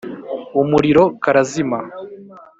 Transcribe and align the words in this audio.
umuriro 0.61 1.03
karazima. 1.23 1.79